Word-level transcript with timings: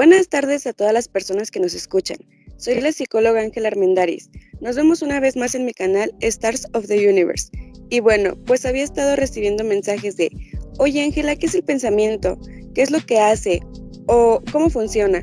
Buenas 0.00 0.30
tardes 0.30 0.66
a 0.66 0.72
todas 0.72 0.94
las 0.94 1.08
personas 1.08 1.50
que 1.50 1.60
nos 1.60 1.74
escuchan. 1.74 2.16
Soy 2.56 2.80
la 2.80 2.90
psicóloga 2.90 3.42
Ángela 3.42 3.68
Armendaris. 3.68 4.30
Nos 4.62 4.74
vemos 4.74 5.02
una 5.02 5.20
vez 5.20 5.36
más 5.36 5.54
en 5.54 5.66
mi 5.66 5.74
canal 5.74 6.10
Stars 6.20 6.66
of 6.72 6.86
the 6.86 7.06
Universe. 7.06 7.50
Y 7.90 8.00
bueno, 8.00 8.34
pues 8.46 8.64
había 8.64 8.82
estado 8.82 9.14
recibiendo 9.14 9.62
mensajes 9.62 10.16
de, 10.16 10.30
oye 10.78 11.02
Ángela, 11.02 11.36
¿qué 11.36 11.44
es 11.44 11.54
el 11.54 11.64
pensamiento? 11.64 12.38
¿Qué 12.74 12.80
es 12.80 12.90
lo 12.90 13.04
que 13.04 13.18
hace? 13.18 13.60
¿O 14.06 14.40
cómo 14.50 14.70
funciona? 14.70 15.20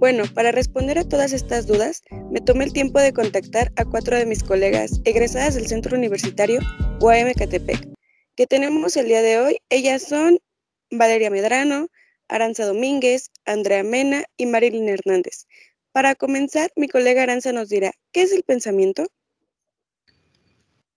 Bueno, 0.00 0.24
para 0.34 0.50
responder 0.50 0.98
a 0.98 1.08
todas 1.08 1.32
estas 1.32 1.68
dudas, 1.68 2.02
me 2.32 2.40
tomé 2.40 2.64
el 2.64 2.72
tiempo 2.72 2.98
de 2.98 3.12
contactar 3.12 3.70
a 3.76 3.84
cuatro 3.84 4.16
de 4.16 4.26
mis 4.26 4.42
colegas 4.42 5.00
egresadas 5.04 5.54
del 5.54 5.68
Centro 5.68 5.96
Universitario 5.96 6.58
UAM 7.00 7.32
Catepec, 7.32 7.90
que 8.34 8.48
tenemos 8.48 8.96
el 8.96 9.06
día 9.06 9.22
de 9.22 9.38
hoy. 9.38 9.58
Ellas 9.70 10.02
son 10.02 10.40
Valeria 10.90 11.30
Medrano, 11.30 11.86
Aranza 12.28 12.66
Domínguez, 12.66 13.30
Andrea 13.44 13.82
Mena 13.84 14.24
y 14.36 14.46
Marilyn 14.46 14.88
Hernández. 14.88 15.46
Para 15.92 16.14
comenzar, 16.14 16.70
mi 16.76 16.88
colega 16.88 17.22
Aranza 17.22 17.52
nos 17.52 17.68
dirá, 17.68 17.92
¿qué 18.12 18.22
es 18.22 18.32
el 18.32 18.42
pensamiento? 18.42 19.06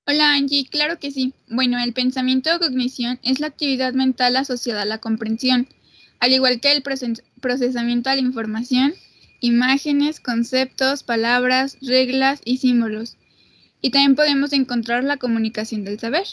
Hola 0.05 0.33
Angie, 0.33 0.67
claro 0.69 0.99
que 0.99 1.11
sí. 1.11 1.33
Bueno, 1.47 1.77
el 1.83 1.93
pensamiento 1.93 2.55
o 2.55 2.59
cognición 2.59 3.19
es 3.23 3.39
la 3.39 3.47
actividad 3.47 3.93
mental 3.93 4.37
asociada 4.37 4.81
a 4.81 4.85
la 4.85 4.97
comprensión 4.97 5.67
al 6.19 6.33
igual 6.33 6.59
que 6.59 6.71
el 6.71 6.83
procesamiento 6.83 8.09
de 8.09 8.17
la 8.17 8.21
información, 8.21 8.93
imágenes, 9.39 10.19
conceptos, 10.19 11.03
palabras, 11.03 11.77
reglas 11.81 12.41
y 12.43 12.57
símbolos. 12.57 13.17
Y 13.81 13.91
también 13.91 14.15
podemos 14.15 14.51
encontrar 14.51 15.03
la 15.05 15.17
comunicación 15.17 15.85
del 15.85 15.99
saber. 15.99 16.25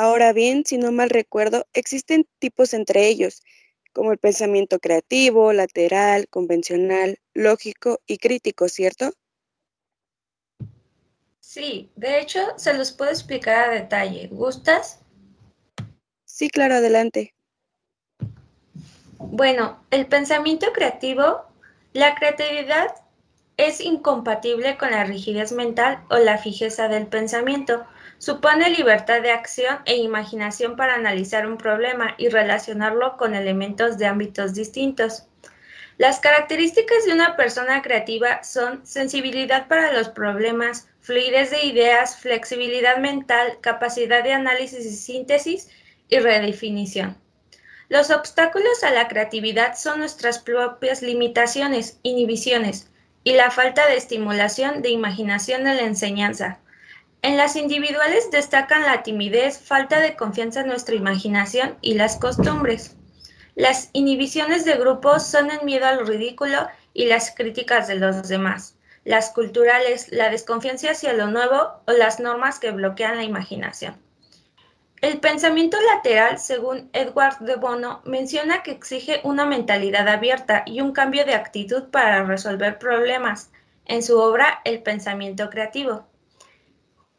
Ahora 0.00 0.32
bien, 0.32 0.64
si 0.64 0.78
no 0.78 0.92
mal 0.92 1.10
recuerdo, 1.10 1.66
existen 1.72 2.24
tipos 2.38 2.72
entre 2.72 3.08
ellos, 3.08 3.42
como 3.92 4.12
el 4.12 4.18
pensamiento 4.18 4.78
creativo, 4.78 5.52
lateral, 5.52 6.28
convencional, 6.28 7.18
lógico 7.34 7.98
y 8.06 8.18
crítico, 8.18 8.68
¿cierto? 8.68 9.10
Sí, 11.40 11.90
de 11.96 12.20
hecho, 12.20 12.38
se 12.58 12.74
los 12.74 12.92
puedo 12.92 13.10
explicar 13.10 13.70
a 13.70 13.74
detalle. 13.74 14.28
¿Gustas? 14.28 15.00
Sí, 16.24 16.48
claro, 16.48 16.76
adelante. 16.76 17.34
Bueno, 19.18 19.84
el 19.90 20.06
pensamiento 20.06 20.72
creativo, 20.72 21.42
la 21.92 22.14
creatividad 22.14 22.94
es 23.56 23.80
incompatible 23.80 24.78
con 24.78 24.92
la 24.92 25.02
rigidez 25.02 25.50
mental 25.50 26.04
o 26.08 26.18
la 26.18 26.38
fijeza 26.38 26.86
del 26.86 27.08
pensamiento. 27.08 27.84
Supone 28.18 28.70
libertad 28.70 29.22
de 29.22 29.30
acción 29.30 29.78
e 29.84 29.96
imaginación 29.96 30.74
para 30.76 30.94
analizar 30.94 31.46
un 31.46 31.56
problema 31.56 32.14
y 32.18 32.28
relacionarlo 32.28 33.16
con 33.16 33.34
elementos 33.34 33.96
de 33.96 34.06
ámbitos 34.06 34.54
distintos. 34.54 35.24
Las 35.98 36.18
características 36.18 37.04
de 37.06 37.12
una 37.12 37.36
persona 37.36 37.80
creativa 37.80 38.42
son 38.42 38.84
sensibilidad 38.84 39.68
para 39.68 39.92
los 39.92 40.08
problemas, 40.08 40.88
fluidez 41.00 41.50
de 41.50 41.64
ideas, 41.64 42.16
flexibilidad 42.16 42.98
mental, 42.98 43.58
capacidad 43.60 44.22
de 44.22 44.32
análisis 44.32 44.84
y 44.84 44.96
síntesis 44.96 45.68
y 46.08 46.18
redefinición. 46.18 47.16
Los 47.88 48.10
obstáculos 48.10 48.84
a 48.84 48.90
la 48.90 49.08
creatividad 49.08 49.76
son 49.76 50.00
nuestras 50.00 50.38
propias 50.38 51.02
limitaciones, 51.02 51.98
inhibiciones 52.02 52.90
y 53.24 53.32
la 53.32 53.50
falta 53.50 53.86
de 53.86 53.96
estimulación 53.96 54.82
de 54.82 54.90
imaginación 54.90 55.66
en 55.66 55.76
la 55.76 55.82
enseñanza. 55.82 56.58
En 57.22 57.36
las 57.36 57.56
individuales 57.56 58.30
destacan 58.30 58.82
la 58.82 59.02
timidez, 59.02 59.58
falta 59.58 59.98
de 60.00 60.14
confianza 60.14 60.60
en 60.60 60.68
nuestra 60.68 60.94
imaginación 60.94 61.76
y 61.80 61.94
las 61.94 62.16
costumbres. 62.16 62.96
Las 63.56 63.90
inhibiciones 63.92 64.64
de 64.64 64.74
grupos 64.74 65.26
son 65.26 65.50
el 65.50 65.62
miedo 65.62 65.86
al 65.86 66.06
ridículo 66.06 66.68
y 66.94 67.06
las 67.06 67.32
críticas 67.32 67.88
de 67.88 67.96
los 67.96 68.28
demás. 68.28 68.76
Las 69.04 69.30
culturales, 69.30 70.12
la 70.12 70.30
desconfianza 70.30 70.92
hacia 70.92 71.12
lo 71.12 71.26
nuevo 71.26 71.82
o 71.86 71.92
las 71.92 72.20
normas 72.20 72.60
que 72.60 72.70
bloquean 72.70 73.16
la 73.16 73.24
imaginación. 73.24 73.96
El 75.00 75.18
pensamiento 75.18 75.76
lateral, 75.94 76.40
según 76.40 76.90
Edward 76.92 77.38
de 77.38 77.54
Bono, 77.54 78.02
menciona 78.04 78.64
que 78.64 78.72
exige 78.72 79.20
una 79.22 79.44
mentalidad 79.44 80.08
abierta 80.08 80.64
y 80.66 80.80
un 80.80 80.92
cambio 80.92 81.24
de 81.24 81.34
actitud 81.34 81.84
para 81.90 82.24
resolver 82.24 82.78
problemas, 82.78 83.50
en 83.86 84.02
su 84.02 84.18
obra 84.18 84.60
El 84.64 84.82
pensamiento 84.82 85.50
creativo. 85.50 86.07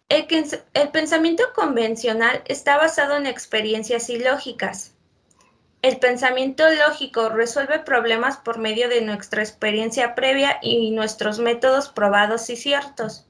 El, 0.10 0.90
pensamiento 0.92 1.44
convencional 1.54 2.42
está 2.46 2.78
basado 2.78 3.16
en 3.16 3.28
experiencias 3.28 4.10
ilógicas. 4.10 4.96
El 5.84 6.00
pensamiento 6.00 6.64
lógico 6.68 7.30
resuelve 7.30 7.78
problemas 7.78 8.38
por 8.38 8.58
medio 8.58 8.90
de 8.90 9.02
nuestra 9.02 9.44
experiencia 9.44 10.16
previa 10.16 10.58
y 10.64 10.90
nuestros 10.90 11.38
métodos 11.38 11.90
probados 11.90 12.50
y 12.50 12.56
ciertos. 12.56 13.28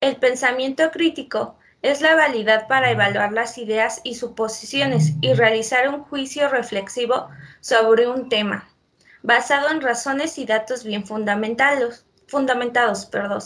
El 0.00 0.16
pensamiento 0.16 0.90
crítico 0.90 1.58
es 1.82 2.00
la 2.00 2.16
validad 2.16 2.68
para 2.68 2.90
evaluar 2.90 3.32
las 3.32 3.58
ideas 3.58 4.00
y 4.02 4.14
suposiciones 4.14 5.12
y 5.20 5.34
realizar 5.34 5.90
un 5.90 6.02
juicio 6.04 6.48
reflexivo 6.48 7.28
sobre 7.60 8.08
un 8.08 8.30
tema, 8.30 8.66
basado 9.22 9.68
en 9.68 9.82
razones 9.82 10.38
y 10.38 10.46
datos 10.46 10.84
bien 10.84 11.06
fundamentados. 11.06 12.06
fundamentados. 12.28 13.04
Perdón. 13.04 13.42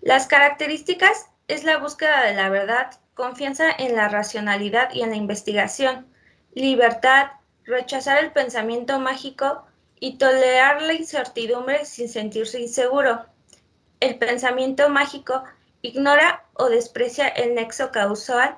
Las 0.00 0.28
características 0.28 1.26
es 1.50 1.64
la 1.64 1.78
búsqueda 1.78 2.24
de 2.24 2.34
la 2.34 2.48
verdad, 2.48 3.00
confianza 3.14 3.70
en 3.70 3.96
la 3.96 4.08
racionalidad 4.08 4.94
y 4.94 5.02
en 5.02 5.10
la 5.10 5.16
investigación, 5.16 6.06
libertad, 6.54 7.32
rechazar 7.64 8.22
el 8.22 8.32
pensamiento 8.32 9.00
mágico 9.00 9.66
y 9.98 10.16
tolerar 10.16 10.80
la 10.80 10.94
incertidumbre 10.94 11.84
sin 11.84 12.08
sentirse 12.08 12.60
inseguro. 12.60 13.26
El 13.98 14.16
pensamiento 14.16 14.88
mágico 14.88 15.42
ignora 15.82 16.44
o 16.54 16.68
desprecia 16.68 17.26
el 17.26 17.54
nexo 17.54 17.90
causal 17.90 18.56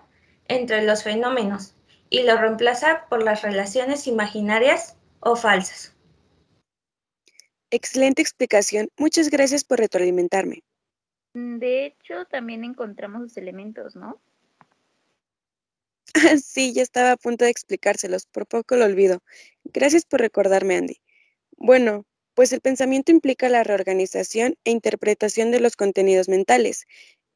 entre 0.48 0.82
los 0.82 1.02
fenómenos 1.02 1.74
y 2.10 2.24
lo 2.24 2.36
reemplaza 2.36 3.06
por 3.08 3.22
las 3.22 3.42
relaciones 3.42 4.06
imaginarias 4.06 4.96
o 5.20 5.34
falsas. 5.34 5.94
Excelente 7.70 8.20
explicación. 8.20 8.88
Muchas 8.98 9.30
gracias 9.30 9.64
por 9.64 9.78
retroalimentarme. 9.78 10.62
De 11.34 11.86
hecho, 11.86 12.26
también 12.26 12.64
encontramos 12.64 13.22
los 13.22 13.36
elementos, 13.36 13.96
¿no? 13.96 14.20
sí, 16.44 16.72
ya 16.72 16.82
estaba 16.82 17.12
a 17.12 17.16
punto 17.16 17.44
de 17.44 17.50
explicárselos, 17.50 18.26
por 18.26 18.46
poco 18.46 18.76
lo 18.76 18.84
olvido. 18.84 19.22
Gracias 19.64 20.04
por 20.04 20.20
recordarme, 20.20 20.76
Andy. 20.76 21.00
Bueno, 21.56 22.04
pues 22.34 22.52
el 22.52 22.60
pensamiento 22.60 23.12
implica 23.12 23.48
la 23.48 23.62
reorganización 23.62 24.56
e 24.64 24.70
interpretación 24.70 25.50
de 25.50 25.60
los 25.60 25.76
contenidos 25.76 26.28
mentales. 26.28 26.86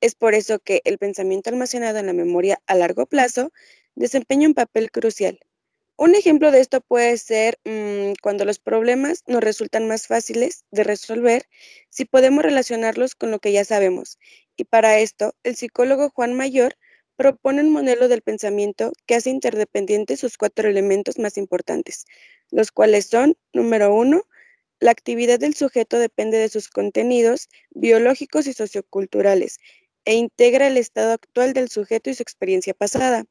Es 0.00 0.14
por 0.14 0.34
eso 0.34 0.58
que 0.58 0.82
el 0.84 0.98
pensamiento 0.98 1.50
almacenado 1.50 1.98
en 1.98 2.06
la 2.06 2.12
memoria 2.12 2.60
a 2.66 2.74
largo 2.74 3.06
plazo 3.06 3.52
desempeña 3.94 4.48
un 4.48 4.54
papel 4.54 4.90
crucial. 4.90 5.40
Un 5.98 6.14
ejemplo 6.14 6.50
de 6.50 6.60
esto 6.60 6.82
puede 6.82 7.16
ser 7.16 7.58
mm, 7.64 8.14
cuando 8.22 8.44
los 8.44 8.58
problemas 8.58 9.22
nos 9.26 9.42
resultan 9.42 9.88
más 9.88 10.06
fáciles 10.06 10.64
de 10.70 10.84
resolver 10.84 11.48
si 11.88 12.04
podemos 12.04 12.44
relacionarlos 12.44 13.14
con 13.14 13.30
lo 13.30 13.38
que 13.38 13.52
ya 13.52 13.64
sabemos. 13.64 14.18
Y 14.56 14.64
para 14.64 14.98
esto, 14.98 15.34
el 15.42 15.56
psicólogo 15.56 16.10
Juan 16.10 16.34
Mayor 16.34 16.76
propone 17.16 17.62
un 17.62 17.70
modelo 17.70 18.08
del 18.08 18.20
pensamiento 18.20 18.92
que 19.06 19.14
hace 19.14 19.30
interdependientes 19.30 20.20
sus 20.20 20.36
cuatro 20.36 20.68
elementos 20.68 21.18
más 21.18 21.38
importantes, 21.38 22.04
los 22.50 22.70
cuales 22.72 23.06
son, 23.06 23.38
número 23.54 23.94
uno, 23.94 24.24
la 24.80 24.90
actividad 24.90 25.38
del 25.38 25.54
sujeto 25.54 25.98
depende 25.98 26.36
de 26.36 26.50
sus 26.50 26.68
contenidos 26.68 27.48
biológicos 27.70 28.46
y 28.46 28.52
socioculturales 28.52 29.58
e 30.04 30.14
integra 30.14 30.66
el 30.66 30.76
estado 30.76 31.12
actual 31.12 31.54
del 31.54 31.70
sujeto 31.70 32.10
y 32.10 32.14
su 32.14 32.22
experiencia 32.22 32.74
pasada. 32.74 33.24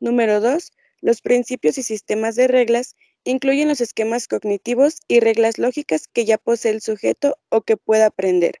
Número 0.00 0.40
dos, 0.40 0.72
los 1.00 1.20
principios 1.20 1.78
y 1.78 1.82
sistemas 1.82 2.36
de 2.36 2.48
reglas 2.48 2.96
incluyen 3.24 3.68
los 3.68 3.80
esquemas 3.80 4.28
cognitivos 4.28 5.00
y 5.08 5.20
reglas 5.20 5.58
lógicas 5.58 6.08
que 6.08 6.24
ya 6.24 6.38
posee 6.38 6.72
el 6.72 6.80
sujeto 6.80 7.38
o 7.48 7.62
que 7.62 7.76
pueda 7.76 8.06
aprender. 8.06 8.60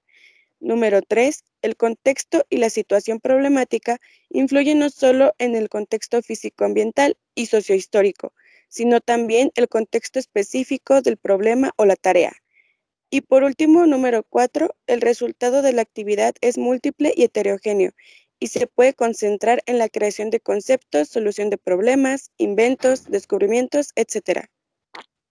Número 0.58 1.02
tres, 1.02 1.44
el 1.62 1.76
contexto 1.76 2.44
y 2.48 2.56
la 2.56 2.70
situación 2.70 3.20
problemática 3.20 3.98
influyen 4.30 4.78
no 4.78 4.90
solo 4.90 5.34
en 5.38 5.54
el 5.54 5.68
contexto 5.68 6.22
físico-ambiental 6.22 7.16
y 7.34 7.46
sociohistórico, 7.46 8.32
sino 8.68 9.00
también 9.00 9.52
el 9.54 9.68
contexto 9.68 10.18
específico 10.18 11.02
del 11.02 11.16
problema 11.16 11.72
o 11.76 11.84
la 11.84 11.96
tarea. 11.96 12.32
Y 13.10 13.20
por 13.20 13.44
último, 13.44 13.86
número 13.86 14.24
cuatro, 14.24 14.74
el 14.86 15.00
resultado 15.00 15.62
de 15.62 15.72
la 15.72 15.82
actividad 15.82 16.34
es 16.40 16.58
múltiple 16.58 17.12
y 17.14 17.24
heterogéneo 17.24 17.92
y 18.38 18.48
se 18.48 18.66
puede 18.66 18.94
concentrar 18.94 19.62
en 19.66 19.78
la 19.78 19.88
creación 19.88 20.30
de 20.30 20.40
conceptos, 20.40 21.08
solución 21.08 21.50
de 21.50 21.58
problemas, 21.58 22.30
inventos, 22.36 23.04
descubrimientos, 23.04 23.92
etc. 23.96 24.46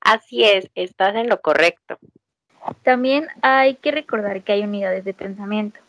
Así 0.01 0.43
es, 0.43 0.69
estás 0.75 1.15
en 1.15 1.29
lo 1.29 1.41
correcto. 1.41 1.97
También 2.83 3.27
hay 3.41 3.75
que 3.75 3.91
recordar 3.91 4.43
que 4.43 4.53
hay 4.53 4.63
unidades 4.63 5.05
de 5.05 5.13
pensamiento. 5.13 5.79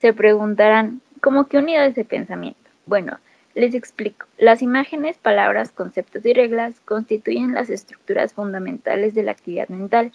Se 0.00 0.12
preguntarán, 0.12 1.02
¿cómo 1.20 1.46
qué 1.46 1.58
unidades 1.58 1.94
de 1.94 2.04
pensamiento? 2.04 2.70
Bueno, 2.86 3.18
Les 3.54 3.74
explico. 3.74 4.26
Las 4.38 4.62
imágenes, 4.62 5.18
palabras, 5.18 5.72
conceptos 5.72 6.24
y 6.24 6.32
reglas 6.32 6.80
constituyen 6.80 7.52
las 7.52 7.68
estructuras 7.68 8.32
fundamentales 8.32 9.12
de 9.14 9.22
la 9.22 9.32
actividad 9.32 9.68
mental. 9.68 10.12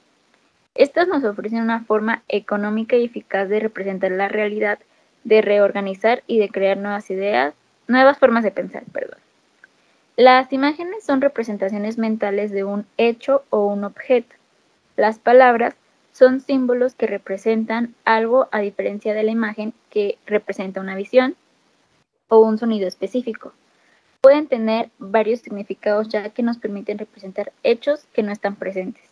Estas 0.74 1.07
nos 1.07 1.24
ofrecen 1.24 1.62
una 1.62 1.83
forma 1.86 2.24
económica 2.27 2.95
y 2.95 3.06
eficaz 3.06 3.48
de 3.48 3.59
representar 3.59 4.12
la 4.12 4.27
realidad, 4.27 4.80
de 5.27 5.41
reorganizar 5.41 6.24
y 6.25 6.39
de 6.39 6.47
crear 6.47 6.77
nuevas 6.77 7.12
ideas, 7.12 7.53
nuevas 7.88 8.18
formas 8.18 8.45
de 8.45 8.51
pensar, 8.51 8.83
perdón. 8.94 9.19
Las 10.15 10.53
imágenes 10.53 11.03
son 11.03 11.19
representaciones 11.19 11.97
mentales 11.97 12.50
de 12.51 12.63
un 12.63 12.88
hecho 12.95 13.44
o 13.50 13.65
un 13.65 13.83
objeto. 13.83 14.35
Las 14.95 15.19
palabras 15.19 15.75
son 16.13 16.39
símbolos 16.39 16.95
que 16.95 17.07
representan 17.07 17.94
algo 18.06 18.47
a 18.53 18.62
diferencia 18.62 19.13
de 19.13 19.24
la 19.24 19.31
imagen 19.31 19.74
que 19.89 20.18
representa 20.25 20.79
una 20.79 20.95
visión 20.95 21.35
o 22.30 22.39
un 22.39 22.57
sonido 22.57 22.88
específico. 22.88 23.51
Pueden 24.21 24.47
tener 24.47 24.89
varios 24.97 25.41
significados 25.41 26.07
ya 26.07 26.30
que 26.30 26.41
nos 26.41 26.57
permiten 26.57 27.00
representar 27.00 27.51
hechos 27.63 28.07
que 28.13 28.23
no 28.23 28.31
están 28.31 28.56
presentes. 28.56 29.03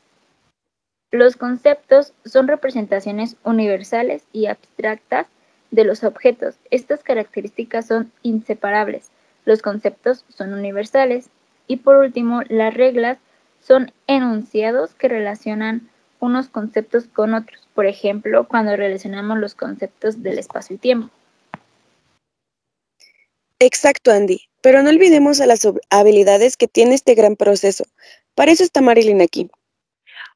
Los 1.12 1.36
conceptos 1.36 2.14
son 2.24 2.48
representaciones 2.48 3.36
universales 3.44 4.26
y 4.32 4.48
abstractas 4.48 5.28
de 5.72 5.84
los 5.84 6.04
objetos. 6.04 6.56
Estas 6.72 7.04
características 7.04 7.88
son 7.88 8.12
inseparables. 8.24 9.12
Los 9.46 9.62
conceptos 9.62 10.26
son 10.30 10.54
universales. 10.54 11.30
Y 11.68 11.78
por 11.78 11.98
último, 11.98 12.42
las 12.48 12.74
reglas 12.74 13.18
son 13.60 13.92
enunciados 14.08 14.94
que 14.94 15.08
relacionan 15.08 15.90
unos 16.20 16.50
conceptos 16.50 17.06
con 17.08 17.34
otros. 17.34 17.68
Por 17.74 17.86
ejemplo, 17.86 18.48
cuando 18.48 18.76
relacionamos 18.76 19.38
los 19.40 19.56
conceptos 19.56 20.22
del 20.24 20.40
espacio 20.40 20.76
y 20.76 20.80
tiempo. 20.80 21.10
Exacto, 23.60 24.12
Andy. 24.12 24.42
Pero 24.62 24.82
no 24.82 24.90
olvidemos 24.90 25.42
a 25.42 25.46
las 25.46 25.68
habilidades 25.90 26.58
que 26.58 26.68
tiene 26.68 26.96
este 26.96 27.16
gran 27.16 27.36
proceso. 27.36 27.86
Para 28.34 28.52
eso 28.52 28.64
está 28.64 28.82
Marilyn 28.82 29.22
aquí. 29.22 29.50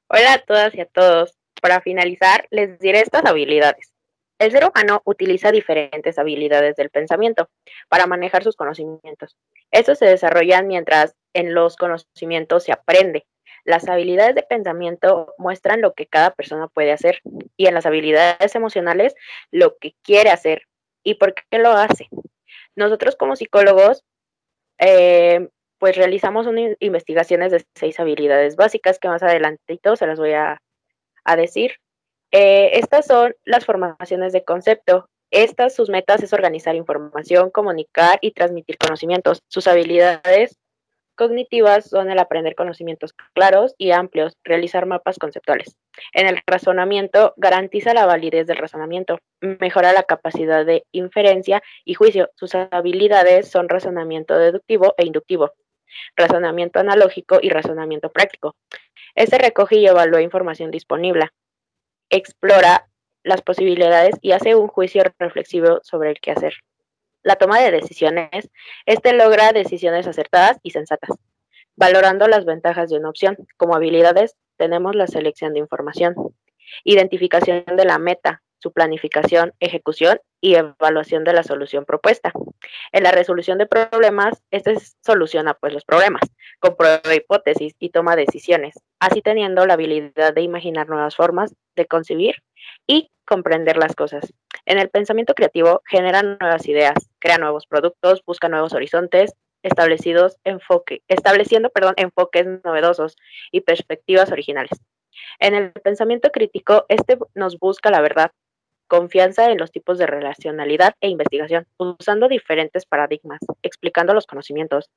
Hola 0.07 0.33
a 0.33 0.39
todas 0.39 0.73
y 0.73 0.81
a 0.81 0.85
todos. 0.85 1.35
Para 1.61 1.81
finalizar, 1.81 2.47
les 2.51 2.79
diré 2.79 3.01
estas 3.01 3.25
habilidades. 3.25 3.91
El 4.39 4.51
ser 4.51 4.63
humano 4.65 5.01
utiliza 5.03 5.51
diferentes 5.51 6.17
habilidades 6.17 6.77
del 6.77 6.89
pensamiento 6.89 7.49
para 7.89 8.07
manejar 8.07 8.43
sus 8.43 8.55
conocimientos. 8.55 9.37
Estos 9.69 9.99
se 9.99 10.05
desarrollan 10.05 10.67
mientras 10.67 11.15
en 11.33 11.53
los 11.53 11.75
conocimientos 11.75 12.63
se 12.63 12.71
aprende. 12.71 13.27
Las 13.65 13.89
habilidades 13.89 14.35
de 14.35 14.43
pensamiento 14.43 15.35
muestran 15.37 15.81
lo 15.81 15.93
que 15.93 16.07
cada 16.07 16.31
persona 16.31 16.69
puede 16.69 16.93
hacer 16.93 17.21
y 17.57 17.67
en 17.67 17.73
las 17.73 17.85
habilidades 17.85 18.55
emocionales 18.55 19.13
lo 19.51 19.77
que 19.77 19.95
quiere 20.01 20.29
hacer 20.29 20.63
y 21.03 21.15
por 21.15 21.33
qué 21.33 21.59
lo 21.59 21.71
hace. 21.71 22.07
Nosotros 22.75 23.17
como 23.17 23.35
psicólogos, 23.35 24.05
eh, 24.77 25.49
pues 25.79 25.97
realizamos 25.97 26.47
unas 26.47 26.77
investigaciones 26.79 27.51
de 27.51 27.65
seis 27.75 27.99
habilidades 27.99 28.55
básicas 28.55 28.99
que 28.99 29.09
más 29.09 29.21
adelantito 29.21 29.97
se 29.97 30.07
las 30.07 30.17
voy 30.17 30.31
a, 30.31 30.61
a 31.25 31.35
decir. 31.35 31.73
Eh, 32.31 32.71
estas 32.79 33.05
son 33.05 33.35
las 33.45 33.65
formaciones 33.65 34.33
de 34.33 34.43
concepto. 34.43 35.09
Estas, 35.31 35.75
sus 35.75 35.89
metas 35.89 36.23
es 36.23 36.33
organizar 36.33 36.75
información, 36.75 37.51
comunicar 37.51 38.17
y 38.21 38.31
transmitir 38.31 38.77
conocimientos. 38.77 39.41
Sus 39.47 39.67
habilidades 39.67 40.57
cognitivas 41.15 41.89
son 41.89 42.09
el 42.09 42.17
aprender 42.17 42.55
conocimientos 42.55 43.13
claros 43.33 43.75
y 43.77 43.91
amplios, 43.91 44.37
realizar 44.43 44.85
mapas 44.85 45.19
conceptuales. 45.19 45.75
En 46.13 46.27
el 46.27 46.39
razonamiento, 46.47 47.33
garantiza 47.35 47.93
la 47.93 48.05
validez 48.05 48.47
del 48.47 48.55
razonamiento, 48.57 49.19
mejora 49.41 49.91
la 49.91 50.03
capacidad 50.03 50.65
de 50.65 50.85
inferencia 50.93 51.61
y 51.83 51.95
juicio. 51.95 52.29
Sus 52.35 52.55
habilidades 52.55 53.51
son 53.51 53.67
razonamiento 53.67 54.37
deductivo 54.37 54.95
e 54.97 55.05
inductivo, 55.05 55.51
razonamiento 56.15 56.79
analógico 56.79 57.39
y 57.41 57.49
razonamiento 57.49 58.09
práctico. 58.09 58.55
Este 59.13 59.37
recoge 59.37 59.75
y 59.75 59.87
evalúa 59.87 60.21
información 60.21 60.71
disponible, 60.71 61.27
explora 62.09 62.87
las 63.23 63.41
posibilidades 63.41 64.15
y 64.21 64.31
hace 64.31 64.55
un 64.55 64.67
juicio 64.67 65.03
reflexivo 65.17 65.79
sobre 65.83 66.11
el 66.11 66.19
qué 66.19 66.31
hacer. 66.31 66.53
La 67.21 67.35
toma 67.35 67.59
de 67.59 67.71
decisiones, 67.71 68.49
este 68.85 69.13
logra 69.13 69.51
decisiones 69.51 70.07
acertadas 70.07 70.57
y 70.63 70.71
sensatas, 70.71 71.11
valorando 71.75 72.27
las 72.27 72.45
ventajas 72.45 72.89
de 72.89 72.97
una 72.97 73.09
opción. 73.09 73.37
Como 73.57 73.75
habilidades 73.75 74.35
tenemos 74.57 74.95
la 74.95 75.07
selección 75.07 75.53
de 75.53 75.59
información, 75.59 76.15
identificación 76.83 77.63
de 77.65 77.85
la 77.85 77.99
meta, 77.99 78.41
su 78.57 78.71
planificación, 78.71 79.53
ejecución 79.59 80.19
y 80.41 80.55
evaluación 80.55 81.23
de 81.23 81.33
la 81.33 81.43
solución 81.43 81.85
propuesta. 81.85 82.31
En 82.91 83.03
la 83.03 83.11
resolución 83.11 83.57
de 83.57 83.65
problemas, 83.65 84.41
este 84.51 84.77
soluciona 85.05 85.53
pues 85.53 85.73
los 85.73 85.85
problemas, 85.85 86.21
comprueba 86.59 87.15
hipótesis 87.15 87.75
y 87.79 87.89
toma 87.89 88.15
decisiones, 88.15 88.75
así 88.99 89.21
teniendo 89.21 89.65
la 89.65 89.73
habilidad 89.73 90.33
de 90.33 90.41
imaginar 90.41 90.89
nuevas 90.89 91.15
formas 91.15 91.55
de 91.75 91.85
concebir 91.85 92.35
y 92.87 93.11
comprender 93.25 93.77
las 93.77 93.95
cosas. 93.95 94.33
En 94.65 94.77
el 94.79 94.89
pensamiento 94.89 95.33
creativo 95.33 95.81
genera 95.85 96.23
nuevas 96.23 96.67
ideas, 96.67 97.09
crea 97.19 97.37
nuevos 97.37 97.65
productos, 97.67 98.23
busca 98.25 98.49
nuevos 98.49 98.73
horizontes, 98.73 99.33
establecidos 99.63 100.37
enfoque, 100.43 101.01
estableciendo 101.07 101.69
perdón, 101.69 101.93
enfoques 101.97 102.45
novedosos 102.63 103.15
y 103.51 103.61
perspectivas 103.61 104.31
originales. 104.31 104.79
En 105.39 105.53
el 105.53 105.71
pensamiento 105.71 106.31
crítico, 106.31 106.85
este 106.87 107.17
nos 107.35 107.59
busca 107.59 107.91
la 107.91 108.01
verdad, 108.01 108.31
confianza 108.87 109.51
en 109.51 109.57
los 109.57 109.71
tipos 109.71 109.97
de 109.97 110.07
relacionalidad 110.07 110.95
e 111.01 111.09
investigación, 111.09 111.67
usando 111.77 112.27
diferentes 112.27 112.85
paradigmas, 112.85 113.39
explicando 113.61 114.13
los 114.13 114.25
conocimientos, 114.25 114.89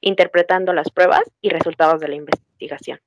interpretando 0.00 0.72
las 0.72 0.90
pruebas 0.90 1.22
y 1.40 1.50
resultados 1.50 2.00
de 2.00 2.08
la 2.08 2.14
investigación. 2.16 3.00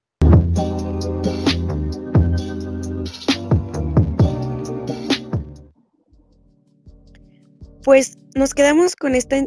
Pues 7.83 8.17
nos 8.35 8.53
quedamos 8.53 8.95
con, 8.95 9.15
esta, 9.15 9.37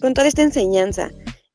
con 0.00 0.14
toda 0.14 0.28
esta 0.28 0.42
enseñanza. 0.42 1.10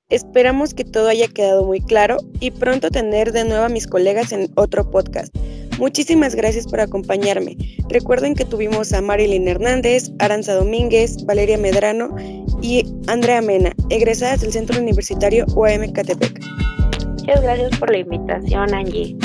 Esperamos 0.10 0.74
que 0.74 0.84
todo 0.84 1.08
haya 1.08 1.28
quedado 1.28 1.64
muy 1.64 1.82
claro 1.82 2.18
y 2.40 2.52
pronto 2.52 2.90
tener 2.90 3.32
de 3.32 3.46
nuevo 3.46 3.66
a 3.66 3.70
mis 3.70 3.86
colegas 3.86 4.32
en 4.32 4.50
otro 4.56 4.90
podcast. 4.90 5.36
Muchísimas 5.78 6.36
gracias 6.36 6.68
por 6.68 6.82
acompañarme. 6.82 7.56
Recuerden 7.88 8.36
que 8.36 8.44
tuvimos 8.44 8.92
a 8.92 9.02
Marilyn 9.02 9.48
Hernández, 9.48 10.12
Aranza 10.20 10.56
Domínguez, 10.56 11.24
Valeria 11.26 11.58
Medrano 11.58 12.14
y 12.62 12.84
Andrea 13.08 13.42
Mena, 13.42 13.72
egresadas 13.90 14.42
del 14.42 14.52
Centro 14.52 14.82
Universitario 14.82 15.46
UAM 15.56 15.92
Catepec. 15.94 16.42
Muchas 17.20 17.42
gracias 17.42 17.80
por 17.80 17.92
la 17.92 18.00
invitación, 18.00 18.74
Angie. 18.74 19.16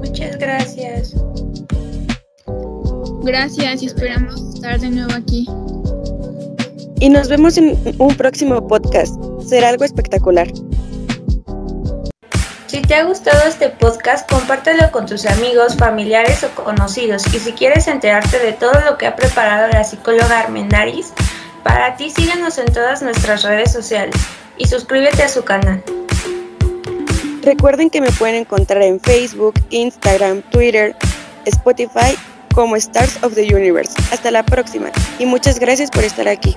Muchas 0.00 0.38
gracias. 0.38 1.25
Gracias 3.26 3.82
y 3.82 3.86
esperamos 3.86 4.40
estar 4.54 4.78
de 4.78 4.88
nuevo 4.88 5.10
aquí. 5.12 5.48
Y 7.00 7.08
nos 7.08 7.28
vemos 7.28 7.58
en 7.58 7.76
un 7.98 8.14
próximo 8.14 8.68
podcast. 8.68 9.16
Será 9.44 9.70
algo 9.70 9.82
espectacular. 9.82 10.46
Si 12.68 12.82
te 12.82 12.94
ha 12.94 13.02
gustado 13.02 13.48
este 13.48 13.70
podcast, 13.70 14.30
compártelo 14.30 14.92
con 14.92 15.06
tus 15.06 15.26
amigos, 15.26 15.76
familiares 15.76 16.44
o 16.44 16.50
conocidos. 16.62 17.26
Y 17.34 17.40
si 17.40 17.50
quieres 17.50 17.88
enterarte 17.88 18.38
de 18.38 18.52
todo 18.52 18.80
lo 18.88 18.96
que 18.96 19.08
ha 19.08 19.16
preparado 19.16 19.72
la 19.72 19.82
psicóloga 19.82 20.38
Armendaris, 20.38 21.12
para 21.64 21.96
ti 21.96 22.10
síguenos 22.10 22.58
en 22.58 22.72
todas 22.72 23.02
nuestras 23.02 23.42
redes 23.42 23.72
sociales 23.72 24.14
y 24.56 24.68
suscríbete 24.68 25.24
a 25.24 25.28
su 25.28 25.42
canal. 25.44 25.82
Recuerden 27.42 27.90
que 27.90 28.00
me 28.00 28.12
pueden 28.12 28.36
encontrar 28.36 28.82
en 28.82 29.00
Facebook, 29.00 29.54
Instagram, 29.70 30.42
Twitter, 30.52 30.94
Spotify 31.44 32.16
como 32.56 32.74
Stars 32.76 33.22
of 33.22 33.34
the 33.34 33.54
Universe. 33.54 33.92
Hasta 34.10 34.30
la 34.30 34.42
próxima 34.42 34.90
y 35.18 35.26
muchas 35.26 35.60
gracias 35.60 35.90
por 35.90 36.04
estar 36.04 36.26
aquí. 36.26 36.56